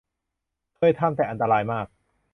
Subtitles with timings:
[0.75, 1.87] เคยทำ แต่อันตรายมาก